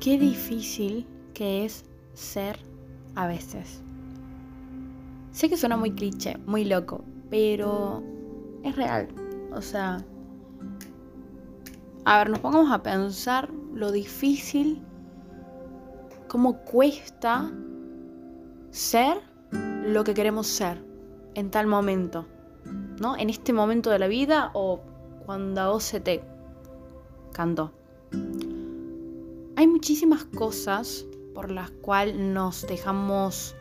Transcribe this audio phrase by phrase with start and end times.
[0.00, 2.58] qué difícil que es ser
[3.14, 3.82] a veces.
[5.32, 8.02] Sé que suena muy cliché, muy loco, pero
[8.62, 9.08] es real.
[9.52, 10.04] O sea,
[12.04, 14.82] a ver, nos pongamos a pensar lo difícil,
[16.26, 17.50] cómo cuesta
[18.70, 19.18] ser
[19.84, 20.82] lo que queremos ser
[21.34, 22.26] en tal momento,
[23.00, 23.16] ¿no?
[23.16, 24.80] En este momento de la vida o
[25.24, 26.22] cuando a vos se te
[27.32, 27.72] cantó.
[29.58, 31.04] Hay muchísimas cosas
[31.34, 33.56] por las cuales nos dejamos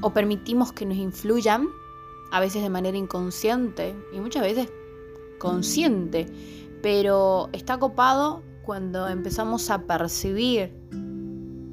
[0.00, 1.66] o permitimos que nos influyan,
[2.30, 4.72] a veces de manera inconsciente y muchas veces
[5.40, 6.26] consciente,
[6.84, 10.72] pero está copado cuando empezamos a percibir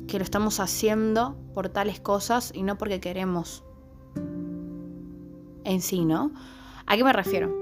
[0.08, 3.64] que lo estamos haciendo por tales cosas y no porque queremos
[5.66, 6.32] en sí, ¿no?
[6.88, 7.56] ¿A qué me refiero?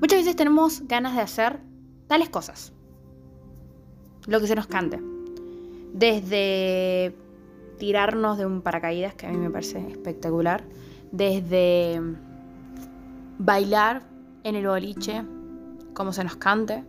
[0.00, 1.58] Muchas veces tenemos ganas de hacer
[2.06, 2.72] tales cosas,
[4.28, 5.00] lo que se nos cante.
[5.92, 7.16] Desde
[7.78, 10.62] tirarnos de un paracaídas, que a mí me parece espectacular,
[11.10, 12.00] desde
[13.38, 14.02] bailar
[14.44, 15.24] en el boliche,
[15.94, 16.84] como se nos cante,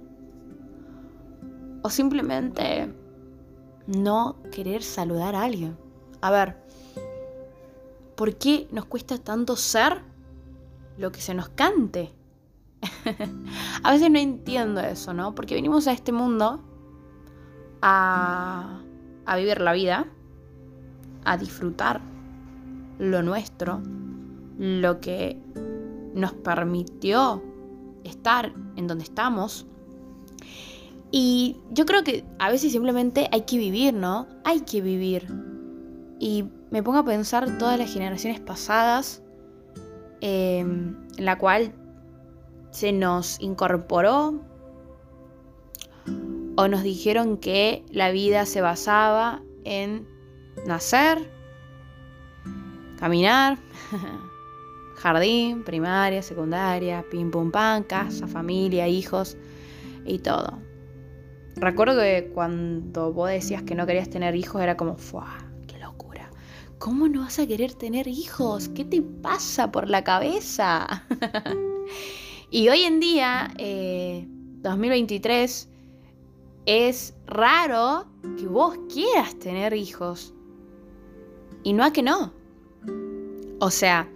[1.82, 2.94] o simplemente
[3.88, 5.78] no querer saludar a alguien.
[6.22, 6.58] A ver,
[8.16, 10.02] ¿por qué nos cuesta tanto ser
[10.98, 12.12] lo que se nos cante?
[13.84, 15.34] a veces no entiendo eso, ¿no?
[15.36, 16.69] Porque venimos a este mundo
[17.82, 18.82] a,
[19.36, 20.08] vivir la vida,
[21.26, 22.02] a disfrutar
[22.98, 23.82] lo nuestro,
[24.58, 25.38] lo que
[26.14, 27.44] nos permitió
[28.04, 29.66] estar en donde estamos.
[31.12, 34.28] Y yo creo que a veces simplemente hay que vivir, ¿no?
[34.44, 35.28] Hay que vivir.
[36.20, 39.24] Y me pongo a pensar todas las generaciones pasadas
[40.22, 41.74] em, en la cual
[42.72, 44.49] se nos incorporó
[46.60, 50.06] o nos dijeron que la vida se basaba en
[50.66, 51.32] nacer,
[52.98, 53.58] caminar,
[54.98, 59.38] jardín, primaria, secundaria, pim pum pam, casa, familia, hijos
[60.06, 60.60] y todo.
[61.56, 65.38] Recuerdo que cuando vos decías que no querías tener hijos era como, ¡fuah!
[65.66, 66.30] ¡Qué locura!
[66.78, 68.68] ¿Cómo no vas a querer tener hijos?
[68.68, 71.06] ¿Qué te pasa por la cabeza?
[72.52, 75.69] y hoy en día, 2023, eh,
[76.70, 78.06] es raro
[78.38, 80.36] que vos quieras tener hijos.
[81.64, 82.32] Y no a que no.
[83.60, 84.08] O sea,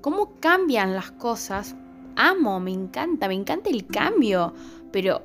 [0.00, 1.76] ¿cómo cambian las cosas?
[2.16, 4.54] Amo, me encanta, me encanta el cambio.
[4.90, 5.20] Pero,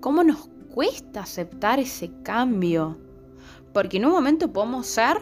[0.00, 2.98] ¿cómo nos cuesta aceptar ese cambio?
[3.72, 5.16] Porque en un momento podemos ser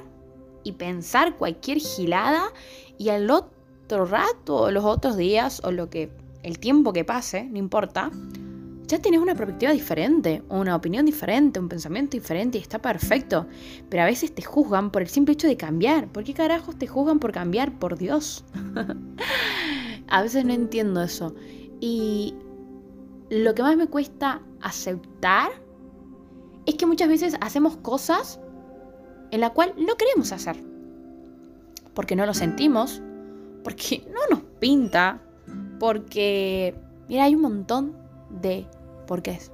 [0.65, 2.53] y pensar cualquier gilada
[2.99, 6.11] y al otro rato o los otros días o lo que
[6.43, 8.11] el tiempo que pase, no importa,
[8.87, 13.47] ya tienes una perspectiva diferente, una opinión diferente, un pensamiento diferente y está perfecto.
[13.89, 16.09] Pero a veces te juzgan por el simple hecho de cambiar.
[16.09, 17.79] ¿Por qué carajos te juzgan por cambiar?
[17.79, 18.45] Por Dios.
[20.09, 21.35] a veces no entiendo eso.
[21.81, 22.35] Y
[23.31, 25.51] lo que más me cuesta aceptar
[26.67, 28.39] es que muchas veces hacemos cosas
[29.31, 30.57] en la cual no queremos hacer.
[31.95, 33.01] Porque no lo sentimos,
[33.63, 35.23] porque no nos pinta,
[35.79, 36.75] porque,
[37.09, 38.04] mira, hay un montón
[38.41, 38.67] de
[39.07, 39.53] por qué es.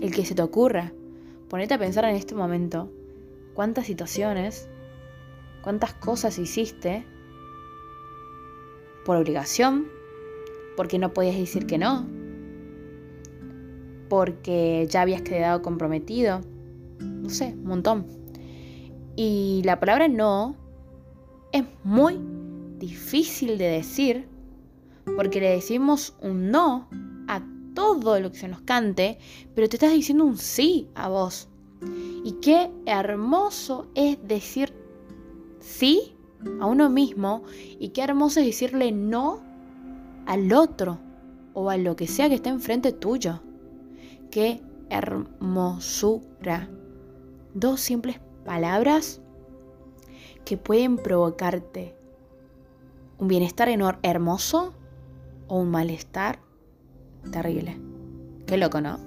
[0.00, 0.92] El que se te ocurra.
[1.48, 2.90] Ponete a pensar en este momento
[3.54, 4.68] cuántas situaciones,
[5.62, 7.06] cuántas cosas hiciste
[9.04, 9.86] por obligación,
[10.76, 12.06] porque no podías decir que no,
[14.08, 16.40] porque ya habías quedado comprometido,
[16.98, 18.06] no sé, un montón.
[19.16, 20.56] Y la palabra no
[21.52, 22.18] es muy
[22.78, 24.33] difícil de decir
[25.16, 26.88] porque le decimos un no
[27.28, 27.42] a
[27.74, 29.18] todo lo que se nos cante,
[29.54, 31.48] pero te estás diciendo un sí a vos.
[32.24, 34.72] Y qué hermoso es decir
[35.60, 36.14] sí
[36.60, 37.42] a uno mismo
[37.78, 39.42] y qué hermoso es decirle no
[40.26, 40.98] al otro
[41.52, 43.40] o a lo que sea que esté enfrente tuyo.
[44.30, 44.60] Qué
[44.90, 46.68] hermosura.
[47.54, 49.20] Dos simples palabras
[50.44, 51.96] que pueden provocarte
[53.18, 53.68] un bienestar
[54.02, 54.74] hermoso
[55.48, 56.38] o un malestar
[57.30, 57.78] terrible.
[58.46, 58.98] Qué loco, ¿no?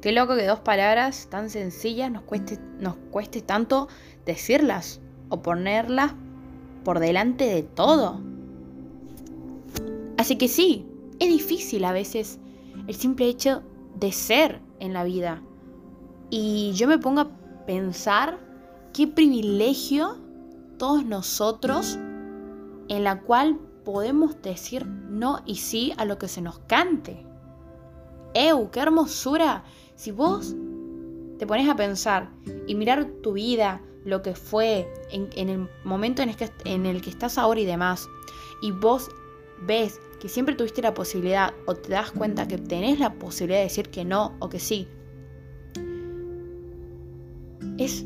[0.00, 3.88] Qué loco que dos palabras tan sencillas nos cueste, nos cueste tanto
[4.26, 6.14] decirlas o ponerlas
[6.84, 8.20] por delante de todo.
[10.18, 10.86] Así que sí,
[11.18, 12.38] es difícil a veces
[12.86, 13.62] el simple hecho
[13.98, 15.42] de ser en la vida.
[16.30, 17.30] Y yo me pongo a
[17.66, 18.38] pensar
[18.92, 20.16] qué privilegio
[20.78, 21.98] todos nosotros
[22.88, 27.24] en la cual podemos decir no y sí a lo que se nos cante.
[28.34, 28.70] ¡Ew!
[28.70, 29.64] ¡Qué hermosura!
[29.94, 30.54] Si vos
[31.38, 32.30] te pones a pensar
[32.66, 37.02] y mirar tu vida, lo que fue en, el momento en el, que, en el
[37.02, 38.08] que estás ahora y demás,
[38.62, 39.10] y vos
[39.66, 43.64] ves que siempre tuviste la posibilidad o te das cuenta que tenés la posibilidad de
[43.64, 44.88] decir que no o que sí,
[47.78, 48.04] es...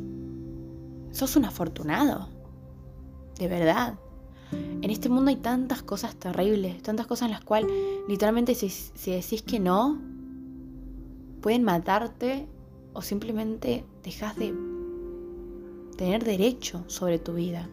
[1.12, 2.28] sos un afortunado.
[3.38, 3.98] De verdad.
[4.52, 7.70] En este mundo hay tantas cosas terribles, tantas cosas en las cuales
[8.08, 9.98] literalmente si, si decís que no,
[11.40, 12.46] pueden matarte
[12.92, 14.54] o simplemente dejas de
[15.96, 17.68] tener derecho sobre tu vida.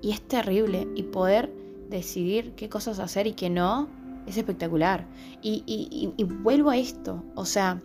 [0.00, 0.88] Y es terrible.
[0.94, 1.52] Y poder
[1.88, 3.88] decidir qué cosas hacer y qué no,
[4.26, 5.06] es espectacular.
[5.42, 7.22] Y, vuelvo a esto.
[7.34, 7.80] O sea,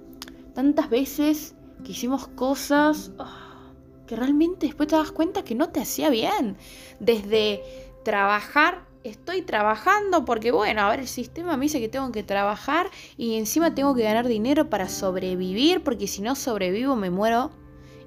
[0.53, 3.71] tantas veces que hicimos cosas ah,
[4.07, 6.57] que realmente después te das cuenta que no te hacía bien.
[6.99, 7.61] Desde
[8.07, 12.89] trabajar estoy trabajando porque, bueno, a ver, el sistema me dice que tengo que trabajar
[13.17, 17.51] y encima tengo que ganar dinero para sobrevivir, porque si no sobrevivo me muero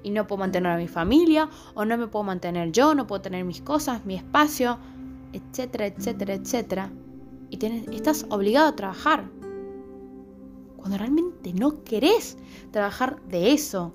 [0.01, 3.21] y no puedo mantener a mi familia, o no me puedo mantener yo, no puedo
[3.21, 4.79] tener mis cosas, mi espacio,
[5.33, 6.91] etcétera, etcétera, etcétera.
[7.51, 7.63] Y
[7.95, 9.29] estás obligado a trabajar.
[10.77, 12.39] Cuando realmente no querés
[12.71, 13.93] trabajar de eso.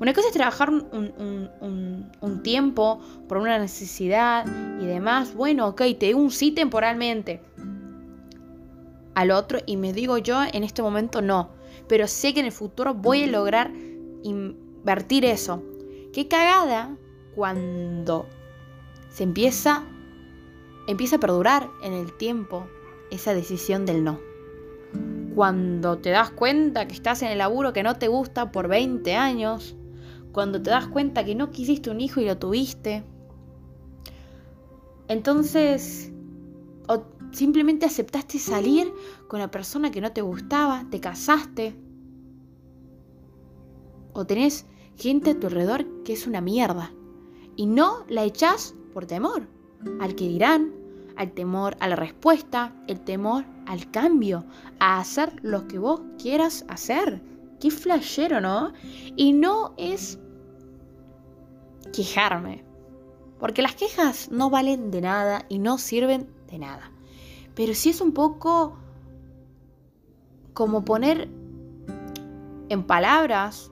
[0.00, 4.46] Una cosa es trabajar un, tiempo por una necesidad
[4.80, 5.34] y demás.
[5.34, 7.40] Bueno, ok, te digo un sí temporalmente
[9.14, 11.50] al otro y me digo yo en este momento no.
[11.88, 13.72] Pero sé que en el futuro voy a lograr
[14.22, 15.62] invertir eso.
[16.12, 16.96] Qué cagada
[17.34, 18.26] cuando
[19.10, 19.82] se empieza,
[20.86, 22.68] empieza a perdurar en el tiempo
[23.10, 24.20] esa decisión del no.
[25.34, 29.14] Cuando te das cuenta que estás en el laburo que no te gusta por 20
[29.14, 29.76] años,
[30.32, 33.04] cuando te das cuenta que no quisiste un hijo y lo tuviste.
[35.08, 36.12] Entonces,
[36.88, 38.92] o simplemente aceptaste salir
[39.28, 41.74] con la persona que no te gustaba, te casaste.
[44.12, 44.66] O tenés
[44.96, 46.92] gente a tu alrededor que es una mierda.
[47.56, 49.48] Y no la echás por temor
[50.00, 50.72] al que dirán,
[51.16, 54.44] al temor a la respuesta, el temor al cambio,
[54.78, 57.22] a hacer lo que vos quieras hacer.
[57.60, 58.72] Qué flashero, ¿no?
[59.16, 60.18] Y no es
[61.92, 62.64] quejarme.
[63.38, 66.90] Porque las quejas no valen de nada y no sirven de nada.
[67.54, 68.76] Pero sí es un poco
[70.54, 71.28] como poner
[72.68, 73.70] en palabras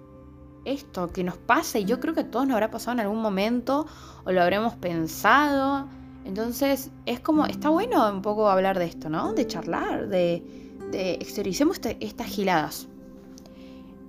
[0.64, 3.22] esto que nos pasa y yo creo que a todos nos habrá pasado en algún
[3.22, 3.86] momento
[4.24, 5.88] o lo habremos pensado.
[6.24, 9.32] Entonces es como, está bueno un poco hablar de esto, ¿no?
[9.32, 10.42] De charlar, de,
[10.90, 12.88] de exterioricemos este, estas giladas.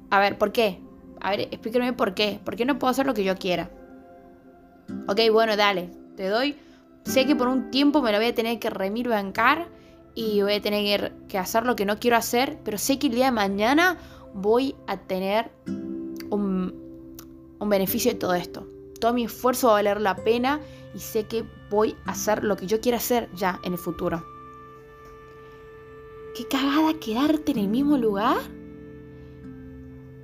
[0.10, 0.80] A ver, ¿por qué?
[1.22, 2.40] A ver, explíqueme por qué.
[2.44, 3.70] ¿Por qué no puedo hacer lo que yo quiera?
[5.08, 6.56] Ok, bueno, dale, te doy.
[7.04, 9.68] Sé que por un tiempo me lo voy a tener que remir bancar
[10.14, 13.16] y voy a tener que hacer lo que no quiero hacer, pero sé que el
[13.16, 13.98] día de mañana
[14.34, 15.52] voy a tener
[16.30, 17.16] un,
[17.60, 18.68] un beneficio de todo esto.
[19.00, 20.60] Todo mi esfuerzo va a valer la pena
[20.94, 24.26] y sé que voy a hacer lo que yo quiera hacer ya en el futuro.
[26.36, 28.38] Qué cagada quedarte en el mismo lugar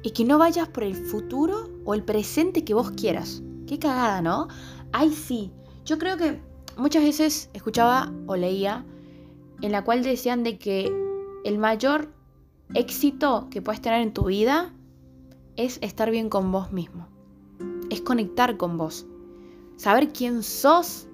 [0.03, 3.41] y que no vayas por el futuro o el presente que vos quieras.
[3.65, 4.50] Qué cagada, ¿no?
[4.91, 5.51] Ay, sí.
[5.85, 6.39] Yo creo que
[6.77, 8.85] muchas veces escuchaba o leía
[9.61, 10.91] en la cual decían de que
[11.45, 12.11] el mayor
[12.73, 14.73] éxito que puedes tener en tu vida
[15.56, 17.07] es estar bien con vos mismo.
[17.89, 19.06] Es conectar con vos.
[19.78, 21.07] Saber quién sos.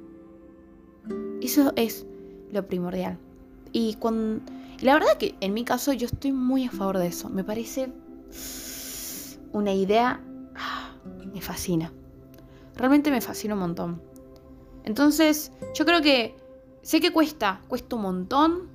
[1.41, 2.05] Eso es
[2.51, 3.19] lo primordial.
[3.71, 4.41] Y, cuando,
[4.81, 7.29] la verdad que en mi caso yo estoy muy a favor de eso.
[7.29, 7.91] Me parece
[9.53, 10.23] una idea...
[11.33, 11.91] Me fascina.
[12.75, 14.01] Realmente me fascina un montón.
[14.83, 16.35] Entonces, yo creo que
[16.81, 18.69] sé que cuesta, cuesta un montón,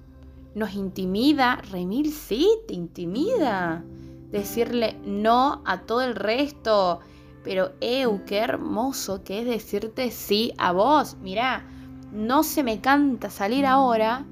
[0.55, 3.83] nos intimida, Remil sí, te intimida
[4.31, 7.01] decirle no a todo el resto.
[7.43, 11.17] Pero, eu, qué hermoso que es decirte sí a vos.
[11.23, 11.65] Mirá,
[12.13, 14.25] no se me canta salir ahora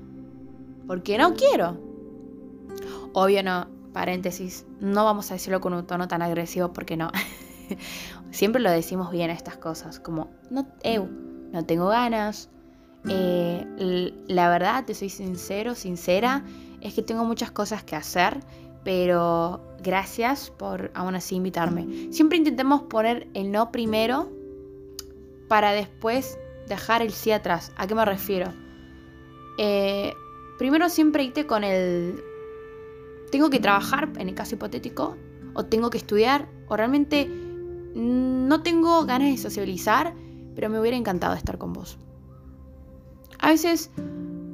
[0.87, 1.79] porque no quiero.
[3.13, 7.11] Obvio no, paréntesis, no vamos a decirlo con un tono tan agresivo porque no.
[8.31, 10.67] Siempre lo decimos bien estas cosas, como, no,
[11.53, 12.49] no tengo ganas.
[13.09, 13.67] Eh,
[14.29, 16.45] la verdad, te soy sincero, sincera,
[16.81, 18.41] es que tengo muchas cosas que hacer,
[18.85, 22.13] pero gracias por aún así invitarme.
[22.13, 24.31] Siempre intentemos poner el no primero
[25.49, 27.73] para después dejar el sí atrás.
[27.77, 28.53] ¿A qué me refiero?
[29.59, 30.15] Eh,
[30.59, 32.23] primero siempre irte con el
[33.33, 35.17] tengo que trabajar, en el caso hipotético,
[35.55, 37.29] o tengo que estudiar, o realmente
[37.95, 40.15] no tengo ganas de socializar,
[40.55, 41.99] pero me hubiera encantado estar con vos.
[43.39, 43.91] A veces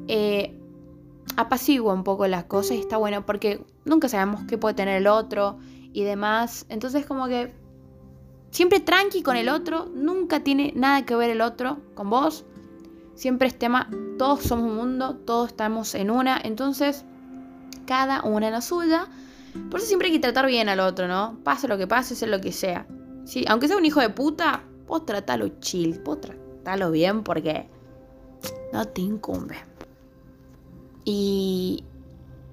[0.06, 0.56] eh,
[1.36, 5.08] apacigua un poco las cosas y está bueno porque nunca sabemos qué puede tener el
[5.08, 5.58] otro
[5.92, 6.64] y demás.
[6.68, 7.52] Entonces como que
[8.52, 12.44] siempre tranqui con el otro, nunca tiene nada que ver el otro con vos.
[13.14, 17.04] Siempre es tema, todos somos un mundo, todos estamos en una, entonces
[17.88, 19.08] cada una en la suya.
[19.70, 21.40] Por eso siempre hay que tratar bien al otro, ¿no?
[21.42, 22.86] Pase lo que pase, sea lo que sea.
[23.24, 27.66] Sí, aunque sea un hijo de puta, vos tratalo chill, vos tratalo bien porque
[28.74, 29.56] no te incumbe.
[31.06, 31.82] Y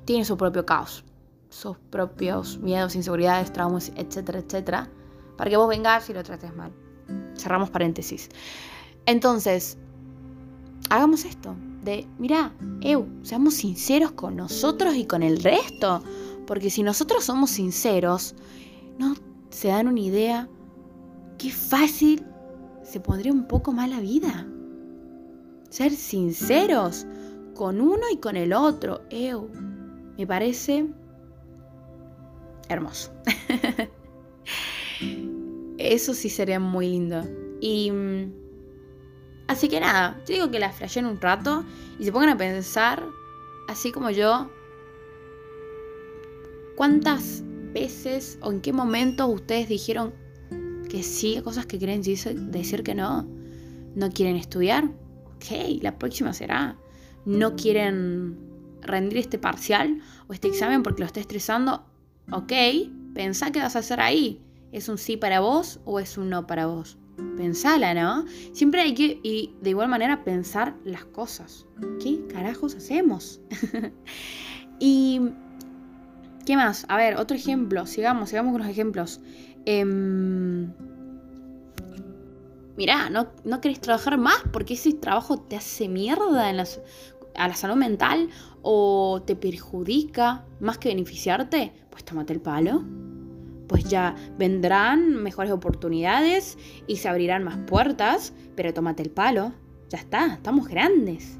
[0.06, 1.04] tiene su propio caos,
[1.50, 4.90] sus propios miedos, inseguridades, traumas, etcétera, etcétera,
[5.36, 6.72] para que vos vengas y lo trates mal.
[7.36, 8.30] Cerramos paréntesis.
[9.06, 9.78] Entonces,
[10.90, 12.52] hagamos esto, de, mira,
[12.82, 16.04] Eu, seamos sinceros con nosotros y con el resto,
[16.46, 18.36] porque si nosotros somos sinceros,
[18.98, 19.16] no
[19.50, 20.50] se dan una idea
[21.38, 22.26] qué fácil
[22.84, 24.48] se pondría un poco más la vida.
[25.70, 27.06] Ser sinceros
[27.54, 29.50] con uno y con el otro, Eu,
[30.18, 30.88] me parece
[32.68, 33.14] hermoso.
[35.78, 37.24] Eso sí sería muy lindo.
[37.62, 38.45] Y mm,
[39.48, 41.64] Así que nada, yo digo que la flashen un rato
[42.00, 43.04] y se pongan a pensar,
[43.68, 44.50] así como yo,
[46.76, 50.14] cuántas veces o en qué momentos ustedes dijeron
[50.90, 53.28] que sí cosas que quieren decir que no.
[53.96, 54.92] No quieren estudiar.
[55.36, 56.78] Ok, la próxima será.
[57.26, 58.38] No quieren
[58.82, 61.86] rendir este parcial o este examen porque lo está estresando.
[62.32, 62.52] Ok,
[63.14, 64.42] pensá qué vas a hacer ahí.
[64.72, 66.98] ¿Es un sí para vos o es un no para vos?
[67.38, 68.26] Pensala, ¿no?
[68.54, 71.66] Siempre hay que, y de igual manera, pensar las cosas.
[72.02, 73.40] ¿Qué carajos hacemos?
[74.80, 75.22] y,
[76.46, 76.86] ¿qué más?
[76.90, 77.86] A ver, otro ejemplo.
[77.86, 79.22] Sigamos, sigamos con los ejemplos.
[79.66, 79.86] Eh,
[82.78, 86.60] mirá, ¿no, ¿no querés trabajar más porque ese trabajo te hace mierda en
[87.38, 88.30] a la salud mental
[88.62, 91.74] o te perjudica más que beneficiarte?
[91.90, 92.84] Pues tómate el palo
[93.68, 96.58] pues ya vendrán mejores oportunidades
[96.88, 99.54] y se abrirán más puertas, pero tómate el palo.
[99.90, 101.38] Ya está, estamos grandes.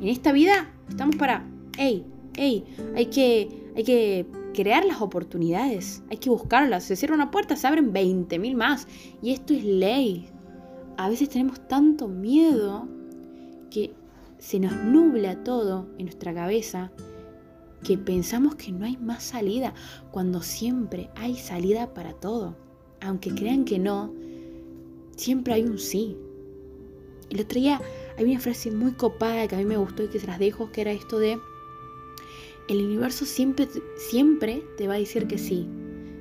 [0.00, 1.44] En esta vida estamos para,
[1.76, 2.04] hey,
[2.34, 2.64] hey,
[2.94, 6.84] hay que, hay que crear las oportunidades, hay que buscarlas.
[6.84, 8.88] Se cierra una puerta, se abren 20.000 más.
[9.22, 10.28] Y esto es ley.
[10.96, 12.88] A veces tenemos tanto miedo
[13.70, 13.94] que
[14.38, 16.90] se nos nubla todo en nuestra cabeza
[17.84, 19.74] que pensamos que no hay más salida,
[20.10, 22.56] cuando siempre hay salida para todo.
[23.00, 24.12] Aunque crean que no,
[25.16, 26.16] siempre hay un sí.
[27.30, 27.80] El otro día
[28.18, 30.70] hay una frase muy copada que a mí me gustó y que se las dejo,
[30.72, 31.38] que era esto de,
[32.68, 35.66] el universo siempre, siempre te va a decir que sí,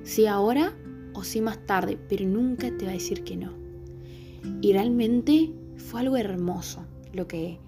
[0.04, 0.76] sí ahora
[1.14, 3.54] o sí más tarde, pero nunca te va a decir que no.
[4.62, 7.60] Y realmente fue algo hermoso lo que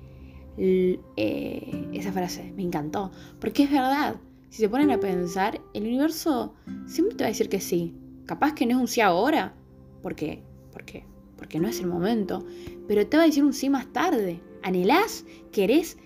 [0.58, 4.15] eh, esa frase, me encantó, porque es verdad,
[4.50, 6.53] si se ponen a pensar, el universo
[6.86, 9.55] siempre te va a decir que sí, capaz que no es un sí ahora,
[10.01, 11.05] porque, porque,
[11.38, 12.46] porque no es el momento,
[12.88, 14.41] pero te va a decir un sí más tarde.
[14.63, 15.25] ¿Anhelás?
[15.51, 15.98] ¿Querés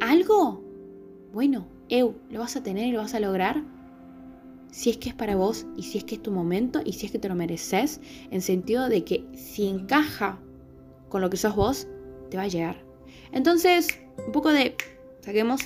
[0.00, 0.62] algo?
[1.32, 3.62] Bueno, Eu, lo vas a tener y lo vas a lograr
[4.70, 7.06] si es que es para vos y si es que es tu momento y si
[7.06, 8.00] es que te lo mereces,
[8.30, 10.40] en sentido de que si encaja
[11.08, 11.88] con lo que sos vos,
[12.28, 12.85] te va a llegar.
[13.32, 13.88] Entonces,
[14.26, 14.76] un poco de,
[15.20, 15.62] saquemos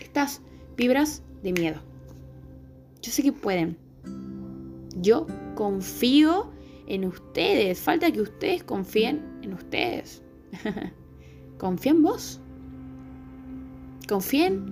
[0.00, 0.42] estas
[0.76, 1.80] vibras de miedo.
[3.02, 3.76] Yo sé que pueden.
[4.96, 6.50] Yo confío
[6.86, 7.80] en ustedes.
[7.80, 10.22] Falta que ustedes confíen en ustedes.
[11.58, 12.40] Confíen en vos.
[14.08, 14.66] Confíen.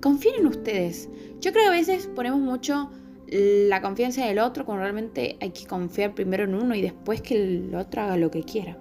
[0.00, 1.08] Confíen en ustedes.
[1.40, 2.90] Yo creo que a veces ponemos mucho
[3.28, 7.22] la confianza en el otro cuando realmente hay que confiar primero en uno y después
[7.22, 8.78] que el otro haga lo que quiera.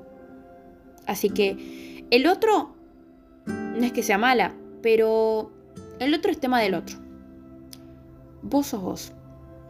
[1.07, 2.75] Así que el otro,
[3.45, 5.51] no es que sea mala, pero
[5.99, 6.97] el otro es tema del otro.
[8.41, 9.13] Vos sos vos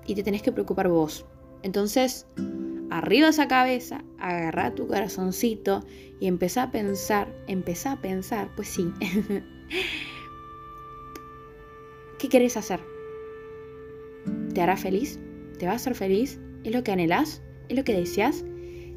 [0.06, 1.26] y te tenés que preocupar vos.
[1.64, 2.28] Entonces,
[2.90, 5.84] arriba esa cabeza, agarra tu corazoncito
[6.20, 8.92] y empezá a pensar, empezá a pensar, pues sí.
[12.20, 12.80] ¿Qué querés hacer?
[14.54, 15.20] ¿Te hará feliz?
[15.60, 16.40] ¿Te va a hacer feliz?
[16.64, 17.42] ¿Es lo que anhelás?
[17.70, 18.46] ¿Es lo que deseas?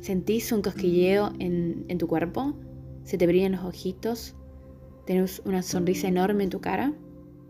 [0.00, 2.54] ¿Sentís un cosquilleo en, en tu cuerpo?
[3.08, 4.36] Se te brillan los ojitos,
[5.06, 6.92] tienes una sonrisa enorme en tu cara,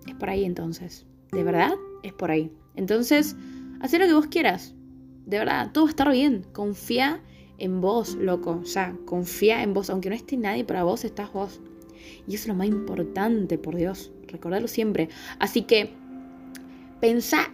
[0.06, 1.04] es por ahí entonces.
[1.32, 1.72] De verdad,
[2.04, 2.52] es por ahí.
[2.76, 3.34] Entonces,
[3.80, 4.76] haz lo que vos quieras.
[5.26, 6.46] De verdad, todo va a estar bien.
[6.52, 7.20] Confía
[7.58, 8.60] en vos, loco.
[8.62, 9.90] O sea, confía en vos.
[9.90, 11.60] Aunque no esté nadie para vos, estás vos.
[12.28, 14.12] Y eso es lo más importante, por Dios.
[14.28, 15.08] Recordarlo siempre.
[15.40, 15.92] Así que,
[17.00, 17.50] pensá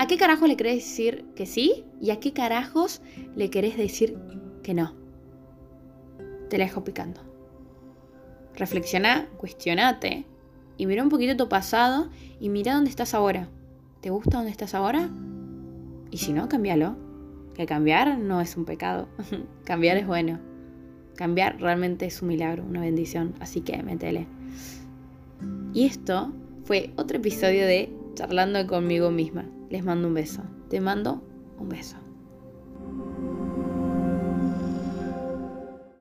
[0.00, 1.84] ¿A qué carajos le querés decir que sí?
[2.00, 3.00] ¿Y a qué carajos
[3.36, 4.18] le querés decir
[4.64, 5.05] que no?
[6.48, 7.20] Te la dejo picando.
[8.54, 10.24] Reflexiona, cuestionate
[10.76, 12.08] y mira un poquito tu pasado
[12.40, 13.48] y mira dónde estás ahora.
[14.00, 15.08] ¿Te gusta donde estás ahora?
[16.10, 16.96] Y si no, cámbialo.
[17.54, 19.08] Que cambiar no es un pecado.
[19.64, 20.38] cambiar es bueno.
[21.16, 23.34] Cambiar realmente es un milagro, una bendición.
[23.40, 24.26] Así que métele.
[25.72, 26.32] Y esto
[26.64, 29.46] fue otro episodio de Charlando conmigo misma.
[29.70, 30.42] Les mando un beso.
[30.68, 31.22] Te mando
[31.58, 31.96] un beso.